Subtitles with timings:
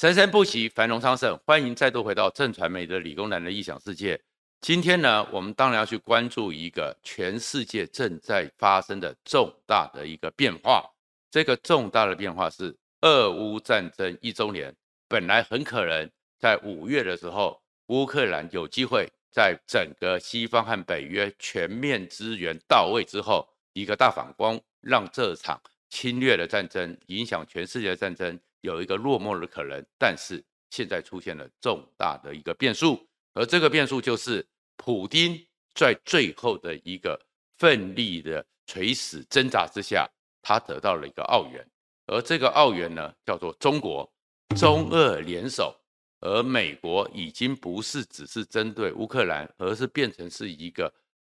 [0.00, 1.38] 生生不息，繁荣昌盛。
[1.44, 4.18] 欢迎再度回到正传媒的理工男的异想世界。
[4.62, 10.82] 今天呢，我们当然要去关注一个全世界正在发生的重大的一个变化。
[11.30, 14.74] 这个重大的变化是俄乌战争一周年。
[15.06, 25.60] 本来很可能在五月的时候，乌克兰有机会在整个西方和北约全面支援到位之后，一个大反攻，让这场
[25.90, 28.40] 侵略的战争影响全世界的战争。
[28.62, 35.38] 有一个落寞的可能，但是现在出现了重大的一个变数，而这个变数就是普丁
[35.74, 37.20] 在最后的一个
[37.58, 40.08] 奋力的垂死挣扎之下，
[40.42, 41.66] 他得到了一个奥援，
[42.06, 44.10] 而这个奥援呢叫做中国，
[44.56, 45.74] 中俄联手，
[46.20, 50.92] 而美国已经不是只是针对乌克兰，而是变成是一个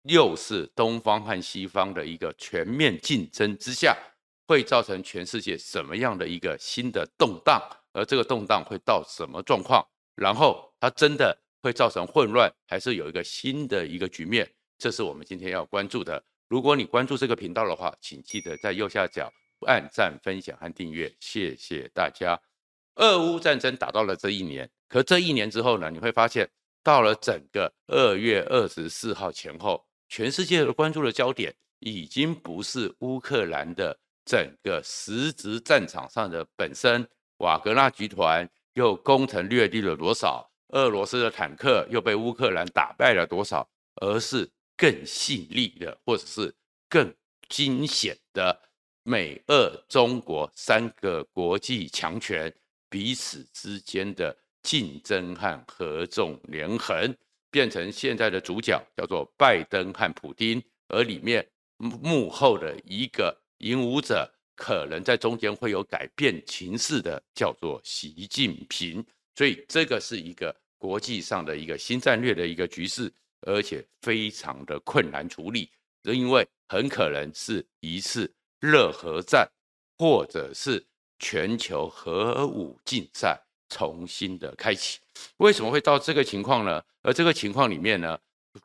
[0.04, 3.96] 又是东方和西方的一个全面竞争之下。
[4.46, 7.60] 会造成全世界什么样的一个新的动荡？
[7.92, 9.86] 而这个动荡会到什么状况？
[10.14, 14.50] 然后它真的会造成混乱，还是有一个新的一个局面？
[14.78, 16.22] 这是我们今天要关注的。
[16.48, 19.32] 如果你关注这个频道的话，请记得在右下角
[19.66, 22.38] 按赞、分享和订阅，谢谢大家。
[22.96, 25.90] 俄乌战争打到了这一年，可这一年之后呢？
[25.90, 26.50] 你会发现，
[26.82, 33.98] 到了整个二月二十四号前后，全世界的关注的焦点已经不是乌克兰的。
[34.24, 37.06] 整个实质战场上的本身，
[37.38, 40.48] 瓦格纳集团又攻城略地了多少？
[40.68, 43.68] 俄罗斯的坦克又被乌克兰打败了多少？
[43.96, 46.54] 而是更细腻的，或者是
[46.88, 47.12] 更
[47.48, 48.58] 惊险的，
[49.02, 52.50] 美、俄、中国三个国际强权
[52.88, 57.14] 彼此之间的竞争和合纵连横，
[57.50, 63.41] 变成现在的主角叫做拜登和普丁，而里面幕后的一个。
[63.62, 73.12] 引武者可能在中间会有改变情势的，叫做习近平，所以这个是一个国际上的一个新战略的一个局势，
[73.42, 75.70] 而且非常的困难处理，
[76.02, 79.48] 因为很可能是一次热核战，
[79.96, 80.84] 或者是
[81.18, 84.98] 全球核武竞赛重新的开启。
[85.36, 86.82] 为什么会到这个情况呢？
[87.02, 88.18] 而这个情况里面呢，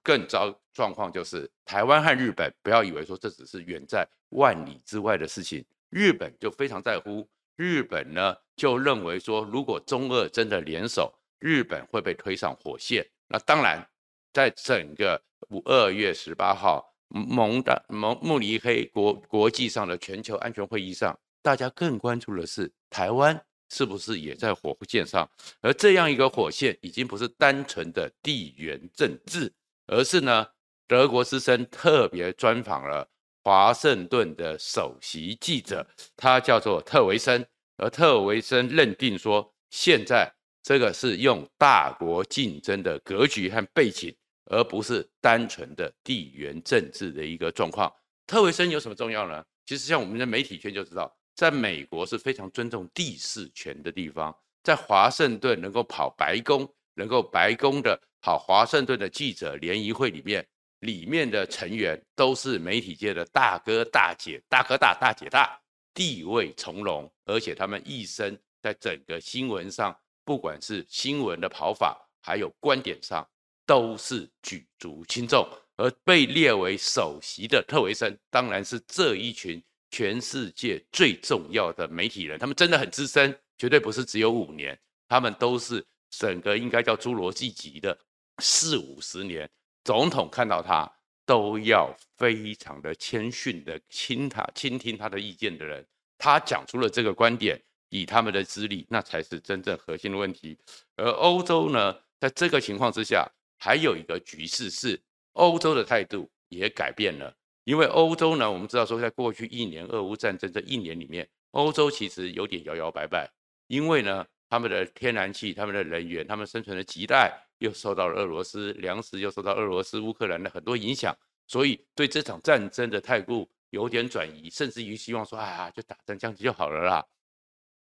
[0.03, 7.27] 更糟状况就是台湾和日本，不要以为说这只是远在万里之外的事情，日本就非常在乎。
[7.55, 13.03] 日本呢就认为说，如果中俄真的联手，日本会被推上火线。
[13.27, 13.83] 那当然，
[14.31, 25.27] 在整个五二月十八号蒙的蒙慕尼黑国国际上的全球安全会议上，大家更关注的是台湾是不是也在火线上，
[25.61, 29.51] 而这样一个火线已经不是单纯的地缘政治。
[29.87, 30.45] 而是呢，
[30.87, 33.09] 德国之声特别专访了
[33.43, 37.45] 华盛顿的首席记者，他叫做特维森，
[37.77, 40.31] 而特维森认定说，现在
[40.61, 44.13] 这个是用大国竞争的格局和背景，
[44.45, 47.91] 而不是单纯的地缘政治的一个状况。
[48.25, 49.43] 特维森有什么重要呢？
[49.65, 57.97] 其实像我们的媒体圈就知道，在美国是非常尊重地势权的地方，在华盛顿能够跑白宫，能够白宫的。
[58.19, 60.45] 好，华盛顿的记者联谊会里面，
[60.79, 65.59] 里面的成员都是媒体界的大哥大姐、大哥大、大姐大，
[65.93, 73.25] 地位从容，而且他们一生在整个新闻上，不管是新闻的跑法，还有观点上，
[73.65, 75.47] 都是举足轻重。
[75.77, 87.95] 而被列为首席的特维森，当然是这一群全世界最重要的媒体人，他们真的很资深，绝对不是只有五年，他们都是整个应该叫侏罗纪级的。
[88.39, 89.49] 四五十年，
[89.83, 90.91] 总统看到他
[91.25, 95.85] 都要非常的谦逊的听他倾听他的意见的人，
[96.17, 100.57] 他讲出了这个观点，以他们的资历，那才是真正核心的问题。
[100.95, 105.01] 而欧洲呢，在这个情况之下，还有一个局势是
[105.33, 113.29] 欧洲的态度也改变了，因为欧洲呢，我们知道说，在过去一年俄乌战争这一年里面，欧洲其实有点摇摇摆摆，
[113.67, 117.46] 因为呢，他们的天然气、他们的能源、他们生存的亟待。
[117.59, 121.15] 又受到了俄罗斯粮食，又受到俄罗斯、乌克兰的很多影响，
[121.47, 127.05] 所以对这场战争的态度有点转移，甚至于希望说啊，就打战这样子就好了啦。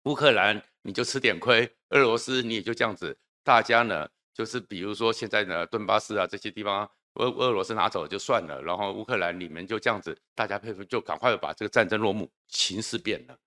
[0.03, 12.31] 乌克兰你就吃点亏，俄罗斯你也就这样子，大家呢就是比如说现在呢顿巴斯啊这些地方，俄俄罗斯拿走了就算了，然后乌克兰你们就这样子，大家配合就赶快把这个战争落幕。
[12.47, 13.37] 形势变了，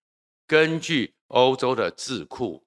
[0.47, 2.62] 根据欧洲的智库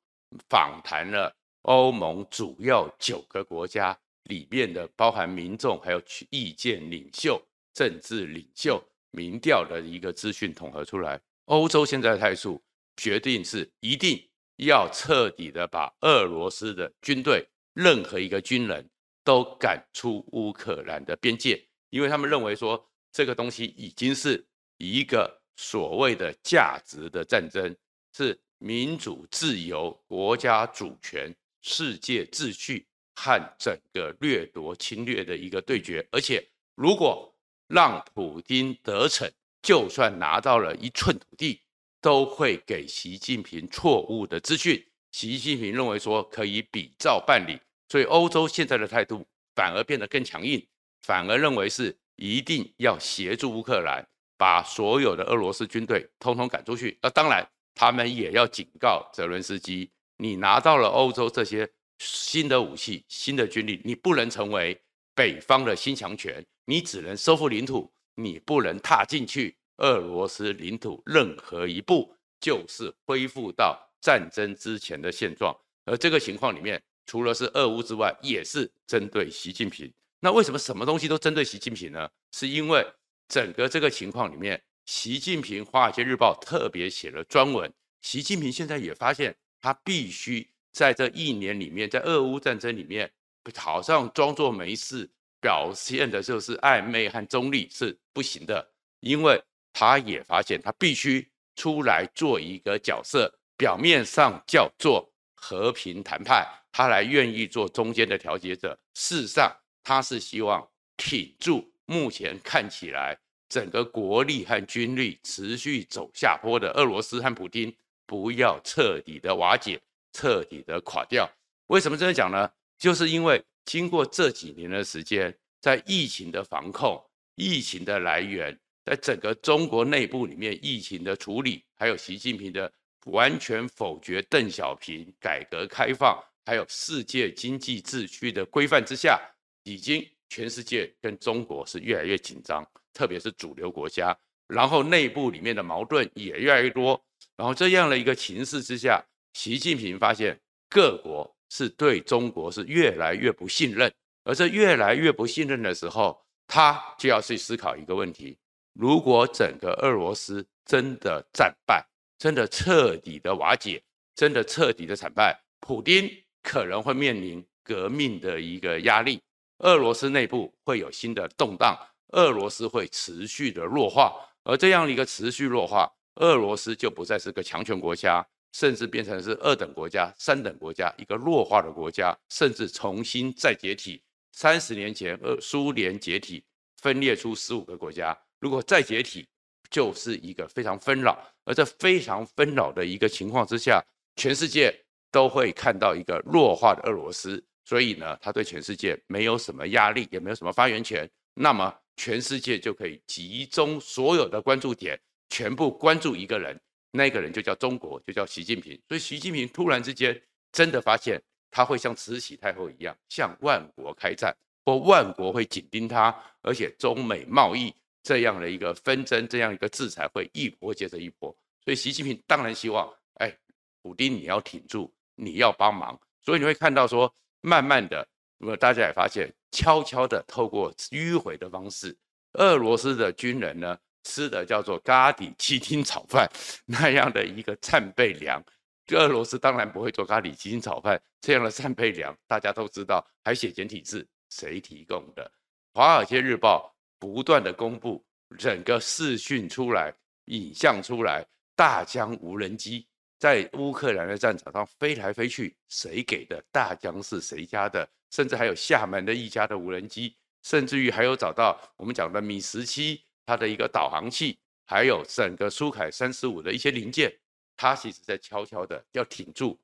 [0.50, 1.36] 访谈了。
[1.64, 7.42] 欧盟主要九个国家里面的包含民众，还有意见领袖、
[7.74, 8.82] 政治领袖、
[9.12, 12.62] 民调的一个资讯统合出来，欧洲现在的态度
[12.98, 14.22] 决定是一定
[14.58, 18.88] 要彻底的把俄罗斯的军队任何一个军人
[19.24, 24.46] 都赶出乌克兰的边界，因为他们认为说这个东西已经是
[24.78, 27.76] 一个所谓的价值的战争，
[28.16, 31.34] 是民主自由、国家主权、
[31.64, 36.46] 世界秩序和整个掠夺侵略的一个对决，而且
[36.76, 37.34] 如果
[37.68, 39.32] 让普丁得逞，
[39.62, 41.62] 就算拿到了一寸土地，
[42.02, 44.86] 都会给习近平错误的资讯。
[45.12, 47.58] 习近平认为说可以比照办理，
[47.88, 49.26] 所以欧洲现在的态度
[49.56, 50.64] 反而变得更强硬，
[51.04, 54.06] 反而认为是一定要协助乌克兰
[54.38, 56.98] 把所有的俄罗斯军队通通赶出去。
[57.02, 59.90] 那当然，他们也要警告泽伦斯基：
[60.24, 64.82] 你拿到了欧洲这些新的武器、新的军力，你不能成为
[65.14, 69.58] 北方的新强权，你只能收复领土，你不能踏进去。
[69.80, 75.54] 俄罗斯领土任何一步，就是恢复到战争之前的现状。
[75.84, 79.92] 而这个情况里面，除了是俄乌之外，也是针对习近平。
[80.22, 82.10] 那为什么什么东西都针对习近平呢？
[82.32, 82.82] 是因为
[83.28, 87.70] 整个这个情况里面，习近平《华尔街日报》特别写了专文。
[88.02, 93.12] 习近平现在也发现，他必须在这一年里面，在俄乌战争里面，
[93.56, 95.10] 好像装作没事，
[95.42, 98.70] 表现的就是暧昧和中立是不行的，
[99.00, 99.44] 因为。
[99.76, 108.78] 他也发现，他必须出来做一个角色，表面上叫做和平谈判，他来愿意做中间的调解者。
[108.94, 109.52] 事实上，
[109.84, 113.18] 他是希望挺住目前看起来
[113.50, 117.76] 整个国力和军力持续走下坡的俄罗斯和普丁，
[118.06, 121.30] 不要彻底的瓦解，彻底的垮掉。
[121.68, 122.50] 为什么这样讲呢？
[122.78, 127.04] 就是因为经过这几年的时间，在疫情的防控、
[127.36, 128.58] 疫情的来源。
[128.86, 132.70] 在整个中国内部里面，疫情的处理，还有习近平的
[133.06, 139.18] 完全否决邓小平改革开放，还有世界经济秩序的规范之下，
[139.64, 142.62] 已经全世界跟中国是越来越紧张，
[142.94, 144.14] 特别是主流国家，
[144.48, 147.02] 然后内部里面的矛盾也越来越多，
[147.36, 149.04] 然后这样的一个情势之下，
[149.34, 150.40] 习近平发现
[150.70, 153.92] 各国是对中国是越来越不信任，
[154.24, 158.38] 而这越来越不信任的时候，他就要去思考一个问题。
[158.74, 161.86] 如果整个俄罗斯真的战败，
[162.18, 163.82] 真的彻底的瓦解，
[164.16, 166.10] 真的彻底的惨败，普丁
[166.42, 169.22] 可能会面临革命的一个压力，
[169.60, 171.78] 俄罗斯内部会有新的动荡，
[172.10, 174.14] 俄罗斯会持续的弱化，
[174.44, 184.02] 而这样的一个持续弱化，俄罗斯就不再是个强权国家，甚至变成是二等国家、三等国家，一个弱化的国家，甚至重新再解体。
[184.32, 186.44] 三十年前，俄苏联解体，
[186.78, 188.18] 分裂出十五个国家。
[188.40, 189.28] 如果再解体，
[189.70, 193.84] 就是一个非常纷扰，而这非常纷扰的一个情况之下，
[194.16, 194.76] 全世界
[195.12, 205.00] 都会看到一个弱化的俄罗斯，所以呢，他对全世界没有什么压力，也没有什么发言权，那么全世界就可以集中所有的关注点，
[205.30, 206.60] 全部关注一个人，
[206.92, 208.80] 那个人就叫中国，就叫习近平。
[208.88, 210.22] 所以习近平突然之间
[210.52, 211.22] 真的发现，
[211.52, 214.36] 他会像慈禧太后一样，向万国开战，
[214.66, 217.74] 或万国会紧盯他，而且中美贸易。
[218.06, 221.34] 这样的一个纷争，这样一个制裁会一波接着一波，
[221.64, 223.34] 所以习近平当然希望，哎，
[223.82, 227.10] 普丁你要挺住，你要帮忙，所以你会看到说，
[227.40, 228.06] 慢慢的，
[228.40, 231.98] 那么大家也发现，悄悄的透过迂回的方式，
[232.34, 236.30] 俄罗斯的军人呢吃的叫做咖喱鸡丁炒饭
[236.66, 238.44] 那样的一个战备粮，
[238.92, 245.24] 俄罗斯当然不会做咖喱鸡丁炒饭这样的战备粮，大家都知道，还写简体字，谁提供的？
[245.74, 246.70] 《华尔街日报》。
[247.04, 248.02] 不断的公布
[248.38, 249.94] 整个视讯出来，
[250.28, 251.22] 影像出来，
[251.54, 252.88] 大疆无人机
[253.20, 256.42] 在乌克兰的战场上飞来飞去，谁给的？
[256.50, 257.86] 大疆是谁家的？
[258.10, 267.14] 甚至还有厦门的一家的无人机，甚至于还有找到我们讲的米十七它的一个导航器，还有整个苏凯三十五的一些零件，
[267.56, 269.60] 它其实在悄悄的要挺住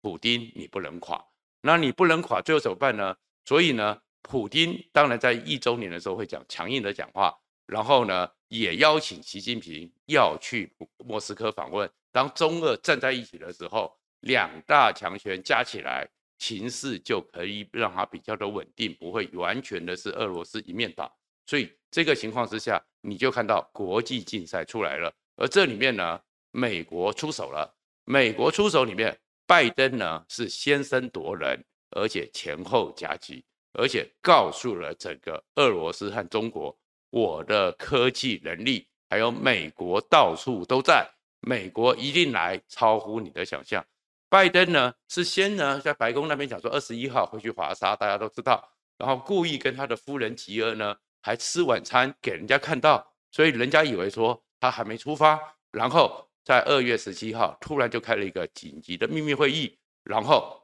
[0.00, 1.24] 普丁，你不能垮，
[1.60, 3.16] 那你不能垮，最后怎么办呢？
[3.44, 4.00] 所以呢？
[4.26, 11.86] 普丁当然在一周年的时候会讲强硬的讲话，然后呢，也邀请习近平要去莫斯科访问。
[12.10, 21.14] 当中俄站在一起的时候，两大强权加起来，情势就可以让它比较的稳定，不会完全的是俄罗斯一面倒。
[21.46, 25.12] 所以这个情况之下，你就看到国际竞赛出来了。
[25.36, 26.20] 而这里面呢，
[26.50, 27.74] 美国出手了。
[28.04, 33.44] 美国出手里面，拜登呢是先声夺人，而且前后夹击。
[33.76, 36.78] 而且告诉了整个俄罗斯和中国，
[37.10, 41.10] 我的科技能力还有美国到处都在，
[41.40, 43.84] 美国一定来超乎你的想象。
[44.28, 55.40] 拜登呢是先呢在白宫那边讲说二十一号会去华沙，大家都知道，然后故意跟他的夫人吉尔呢还吃晚餐给人家看到，所以人家以为说他还没出发，
[55.70, 60.62] 然后在二月十七号突然就开了一个紧急的秘密会议，然后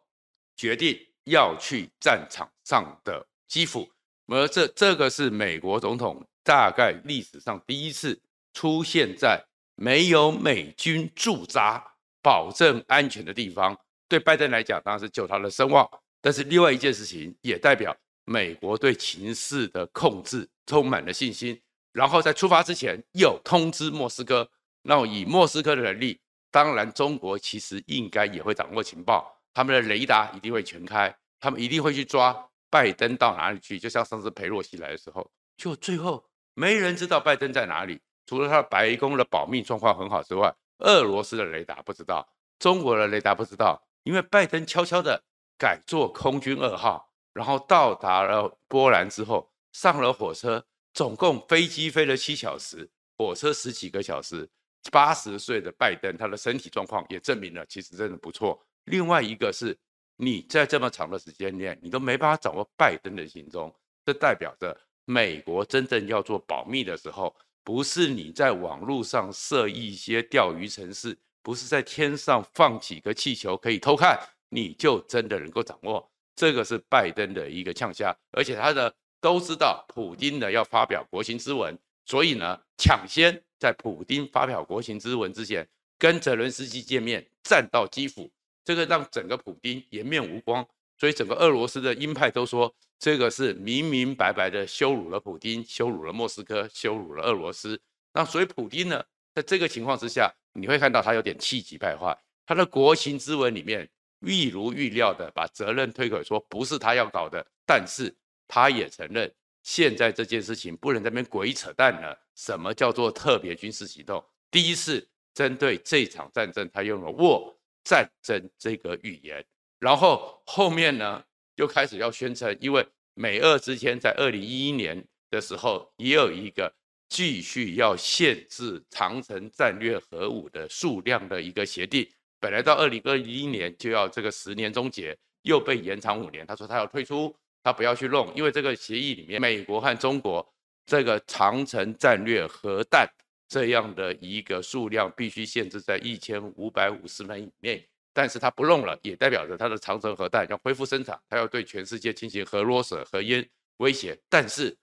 [0.54, 3.90] 决定要去战场上的基辅，
[4.26, 8.20] 而这这个是美国总统大概历史上第一次
[8.52, 9.42] 出现在
[9.76, 11.82] 没有美军驻扎。
[12.22, 13.74] 保证安全的地方，
[14.06, 15.88] 对拜登来讲当然是救他的声望，
[16.20, 17.96] 但是另外一件事情也代表
[18.30, 21.60] 美国对情势的控制充满了信心。
[21.92, 24.48] 然后在出发之前又通知莫斯科，
[24.82, 26.20] 那以莫斯科的能力，
[26.52, 33.80] 当然中国其实应该也会掌握情报，他们的雷达一定会全开，他们一定会去抓拜登到哪里去。
[33.80, 40.54] 就像上次裴洛西来的时候，就最后没人知道拜登在哪里，除了他白宫的保密状况很好之外。
[40.78, 42.26] 俄罗斯的雷达不知道，
[42.60, 45.20] 中国的雷达不知道，因为拜登悄悄的
[45.58, 54.48] 改坐空军二号，然后到达了波兰之后，上了火车，总共飞机飞了七小时，火车十几个小时。
[54.90, 58.58] 八十岁的拜登，他的身体状况也证明了，其实真的不错。
[58.84, 59.78] 另外一个是，
[60.16, 63.70] 你在这么长的时间内，你都没办法掌握拜登的行踪，
[64.06, 67.36] 这代表着美国真正要做保密的时候。
[67.62, 74.18] 不是你在网络上设一些钓鱼城市，不是在天上放几个气球可以偷看，
[74.48, 76.09] 你就真的能够掌握。
[76.40, 85.68] 这个是拜登的一个呛虾，而且他的都知道，普丁呢要发表国情之文，所以呢抢先在普丁发表国情之文之前，
[85.98, 88.30] 跟泽伦斯基见面，站到基辅，
[88.64, 90.66] 这个让整个普丁颜面无光。
[90.96, 97.78] 所以整个俄罗斯的鹰派都说，这个是明明白白的羞辱了普丁，羞辱了莫斯科，羞辱了俄罗斯。
[98.14, 99.04] 那所以普丁呢，
[99.34, 102.16] 在这个情况之下，你会看到他有点气急败坏。
[102.46, 103.86] 他的国情之文里面，
[104.20, 108.14] 一如预料的把责任推给说不是他要搞的，但是
[108.46, 112.18] 他也承认，现在这件事情不能在那边鬼扯淡了。
[112.34, 114.24] 什么叫做特别军事行动？
[114.50, 119.44] 第一次针对这场战争，他用了握战争这个语言。
[119.78, 121.22] 然后后面呢，
[121.56, 126.72] 又开始要宣称，因为美俄之间在二零一一年的时候也有一个
[127.08, 132.08] 继续要限制长城战略核武的数量的一个协定，
[132.40, 136.46] 本来到二零二一年就要这个十年终结，又被延长五年。
[136.46, 137.32] 他说他要退出，
[137.62, 140.44] 他不要去弄，因为这个协议里面，美国和中国
[140.86, 143.06] 这个长城战略核弹
[143.46, 147.86] 这样的一个数量必须限制在一千五百五十枚以内。
[148.12, 154.18] 但是他不弄了，也代表着他的长城核弹要恢复生产，他要对全世界进行核威慑、核烟威胁。
[154.28, 154.76] 但是，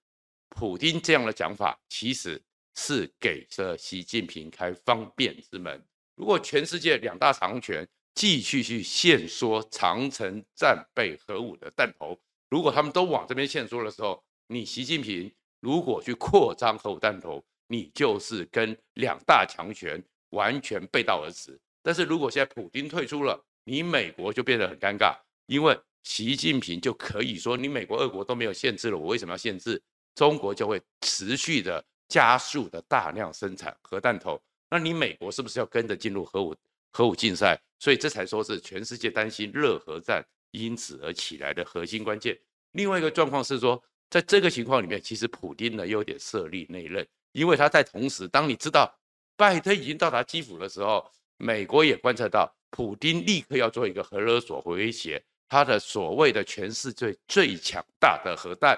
[0.50, 2.42] 普丁这样的讲法其实
[2.76, 5.84] 是给着习近平开方便之门。
[6.17, 12.19] 如果全世界两大强权继续去限缩长城战备核武的弹头，
[12.50, 21.57] 如果他们都往这边限缩的时候，你习近平如果去扩张核弹头，你就是跟两大强权完全背道而驰。
[21.83, 29.79] 但是如果现在普丁退出了，你美国就变得很尴尬，因为习近平就可以说，你美国、俄国都没有限制了，我为什么要限制？
[30.15, 36.55] 中国就会持续的加速的大量生产核弹头，那你美国是不是要跟着进入核武
[36.91, 37.59] 核武竞赛？
[37.79, 42.38] 所以这才说是全世界担心热核战因此而起来的核心关键。
[42.71, 48.93] 另外一个状况是说，在这个情况里面，其实普丁呢有点设立内任，因为他在同时，当你知道
[49.36, 51.09] 拜登已经到达基辅的时候。
[51.39, 58.75] 美国也观察到，普丁立刻要做一个核勒索威胁，他的所谓的全世界最强大的核弹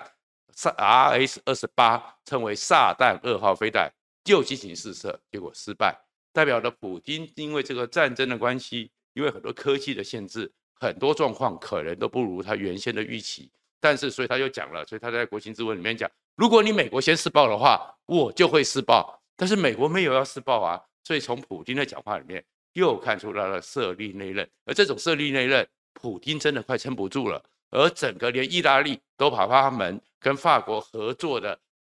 [0.53, 3.89] ，RS 二十八，称为撒旦二号飞弹，
[4.23, 5.97] 就进行试射，结果失败，
[6.31, 13.51] 代表了普丁因为这个战争的关系，因为很多科技的限制，很多状况可能都不如他原先的预期。
[13.79, 19.21] 但是，所以他就讲了，所以他在国情咨文里面讲，如果你美国先施暴的话，我就会施暴。
[19.35, 20.81] 但是美国没有要施暴啊。
[21.01, 27.43] 所以从普丁的讲话里面又看出来了设立内任，而这种设立内任，普丁真的快撑不住了。
[27.71, 31.57] 而整个连意大利都把他们跟法国合作的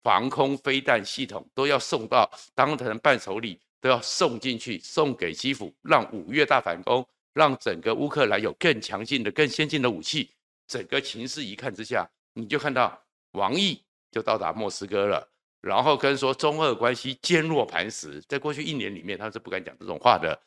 [0.09, 10.31] 防空飞弹系统都要送到当成伴手礼，都要送进去，送给基辅，让五月大反攻，让整个乌克兰有更强劲的、更先进的武器。
[10.67, 12.99] 整个情势一看之下，你就看到
[13.33, 15.29] 王毅就到达莫斯科了。
[15.61, 20.41] 然后跟说中俄关系坚若磐石，在过去一年里面，他是不敢讲这种话的，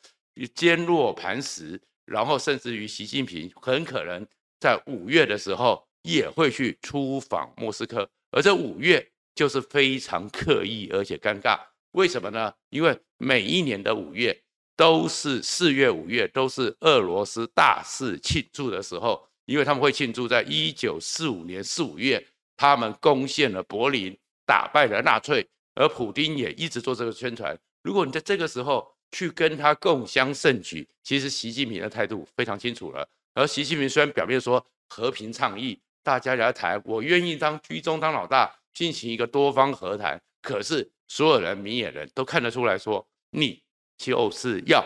[0.53, 1.79] 坚若磐石。
[2.03, 4.27] 然后甚至于习近平很可能
[4.59, 11.59] 在五月的时候也会去出访莫斯科，而这五月就是非常刻意而且尴尬。
[11.91, 12.53] 为什么呢？
[12.69, 14.35] 因为每一年的五月
[14.75, 22.25] 都是四月、五月，都是俄罗斯大肆庆祝的时候，因为他们会庆祝在一九四五年四五月，
[22.57, 27.55] 他们攻陷了柏林，打败了纳粹，而普丁也一直做这个宣传。
[27.83, 33.07] 如果你在这个时候去跟他共襄盛举，其实习近平的态度非常清楚了。
[33.35, 43.61] 而习近平虽然表面说和平倡议，大家来谈，我愿意当居中当老大，进行一个多方和谈，可是所有人明眼人都看得出来说，你。
[43.95, 44.83] 就是要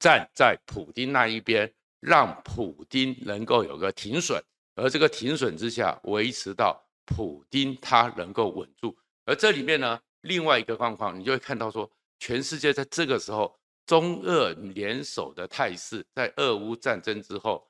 [0.00, 4.42] 站在普丁那一边，让普丁能够有个停损，
[4.74, 8.96] 而这个停损之下，维持到普丁他能够稳住。
[9.26, 11.88] 而这里面呢，另外一个状况，你就会看到说，
[12.18, 13.54] 全世界在这个时候，
[13.86, 17.64] 中俄联手的态势，在俄乌战争之后，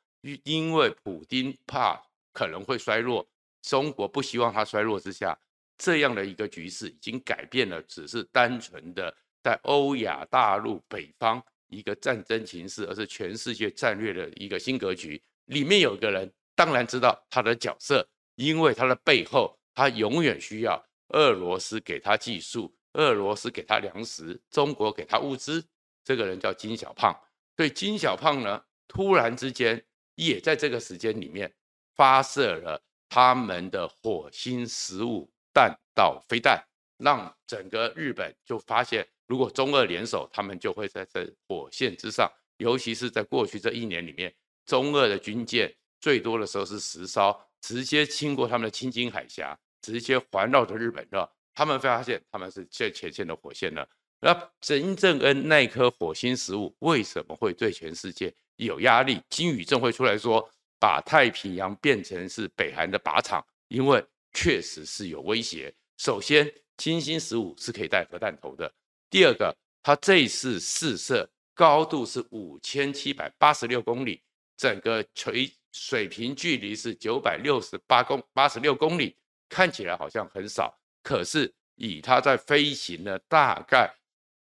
[0.45, 2.01] 因为普丁怕
[2.33, 3.27] 可能会衰弱，
[3.63, 5.39] 中国不希望他衰落之下，
[5.79, 9.15] 这样的一个局势已经改变了，只是单纯的。
[9.43, 15.21] 在欧亚大陆北方一个战争形势，而是全世界战略的一个新格局。
[15.47, 25.65] 里面有一个人，当然知道他的角色，因为他的背后，他永远需要俄罗斯给他技术，俄罗斯给他粮食，中国给他物资。
[26.05, 27.13] 这个人叫金小胖。
[27.57, 31.53] 所以金小胖呢，突然之间也在这个时间里面
[31.97, 32.81] 发射了
[33.15, 36.65] 他们的火星十五弹道飞弹，
[36.97, 39.07] 让整个日本就发现。
[39.27, 42.27] 如果中俄联手，他们就会在这火线之上。
[42.57, 51.31] 尤其是在过去这一年里面，中俄的军舰最多的时候是十艘，直接经过他们的青津海峡，直接环绕着日本的。
[51.55, 53.87] 他们发现他们是最前线的火线了。
[54.21, 59.21] 那真正恩那颗火星十五为什么会对全世界有压力？
[59.29, 60.49] 金宇正会出来说，
[60.83, 65.73] 把太平洋变成是北韩的靶场，因为确实是有威胁。
[65.97, 68.69] 首先，金星十五是可以带核弹头的。
[69.09, 74.21] 第二个，它这次试射高度是五千七百八十六公里，
[74.57, 79.17] 整个垂水平距离是九百六十八公八十六公里，
[79.49, 83.89] 看起来好像很少，可是以它在飞行的大概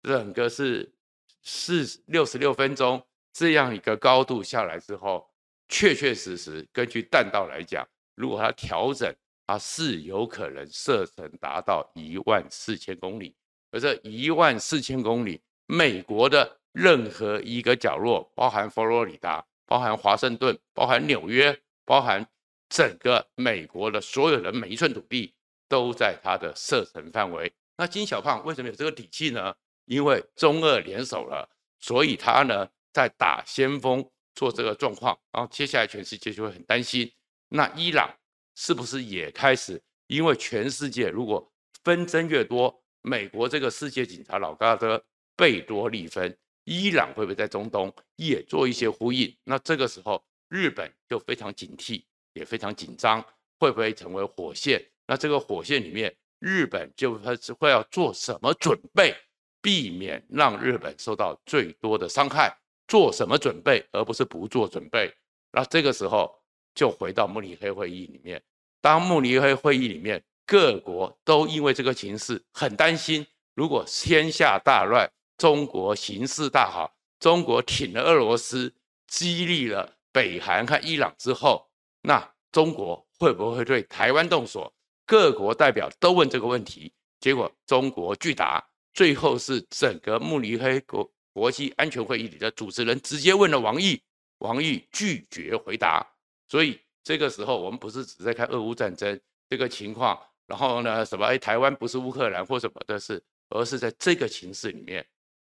[0.05, 0.89] 整个是
[1.43, 5.29] 四六十六分钟这样一个高度下来之后，
[5.69, 9.15] 确确实实根据弹道来讲，如果它调整，
[9.47, 13.35] 它是有可能射程达到一万四千公里。
[13.71, 21.55] 而这一万四千公里，美国的任何一个角落，包含佛罗里达、包含华盛顿、包含纽约、
[21.85, 22.27] 包含
[22.71, 25.35] 整个美国的所有的每一寸土地，
[25.69, 27.53] 都在它的射程范围。
[27.77, 29.55] 那金小胖为什么有这个底气呢？
[29.85, 34.07] 因为中俄联手了，所以他呢在打先锋
[34.39, 35.19] 做这个状况。
[35.33, 37.13] 然后接下来全世界就会很担心，
[37.49, 38.09] 那伊朗
[38.55, 39.83] 是不是也开始？
[40.07, 45.05] 因为全世界如果纷争越多，美国这个世界警察老大哥
[45.37, 49.37] 贝多利分，伊朗会不会在中东也做一些呼应？
[49.43, 53.21] 那这个时候日本就非常警惕，也非常紧张，
[53.59, 54.81] 会不会成为火线？
[55.07, 57.19] 那这个火线里面，日本就
[57.59, 59.15] 会要做什么准备，
[59.61, 62.57] 避免让日本受到最多的伤害？
[62.89, 65.15] 做什么准备，而不是不做准备？
[65.53, 66.35] 那这个时候
[66.75, 68.43] 就回到慕尼黑会议里面，
[68.81, 70.21] 当慕尼黑会议里面。
[70.51, 78.73] 各国都因为这个情势很担心，如果天下大乱，中国形势大好，中国挺了俄罗斯，
[79.07, 81.69] 激励了北韩和伊朗之后，
[82.01, 84.73] 那中国会不会对台湾动手？
[85.05, 94.03] 各国代表都问这个问题，结果中国拒答，最后是整个慕尼黑国国际安全会议里的主持人直接问了王毅，
[94.39, 96.05] 王毅拒绝回答。
[96.49, 100.19] 所以这个时候，我们不是只在看俄乌战争这个情况。
[100.49, 101.07] 然后呢？
[101.07, 101.25] 什么？
[101.25, 105.07] 哎，台湾不是乌克兰或什么的事，而是在这个情势里面，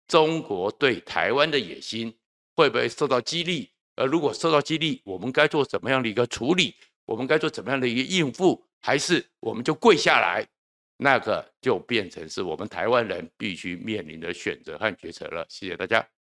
[0.06, 2.16] 中国对台湾的野心
[2.54, 3.72] 会不会受到激励？
[3.96, 6.76] 而如果受到激励，我们该做怎么样的一个处理？
[7.06, 8.64] 我们该做怎么样的一个应付？
[8.80, 10.46] 还是我们就跪下来？
[11.02, 15.44] 那个就变成是我们台湾人必须面临的选择和决策了。
[15.48, 16.21] 谢谢大家。